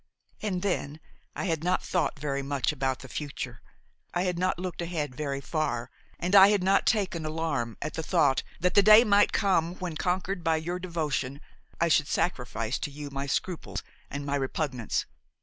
[0.41, 0.99] And then
[1.35, 3.61] I had not thought very much about the future;
[4.15, 8.01] I had not looked ahead very far, and I had not taken alarm at the
[8.01, 11.39] thought that the day might come when, conquered by your devotion,
[11.79, 15.05] I should sacrifice to you my scruples and my repugnance.